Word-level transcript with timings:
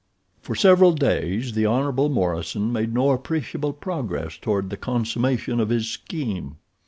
For 0.41 0.55
several 0.55 0.93
days 0.93 1.51
the 1.53 1.67
Hon. 1.67 1.91
Morison 2.11 2.73
made 2.73 2.91
no 2.91 3.11
appreciable 3.11 3.71
progress 3.71 4.35
toward 4.35 4.71
the 4.71 4.75
consummation 4.77 5.59
of 5.59 5.69
his 5.69 5.91
scheme. 5.91 6.55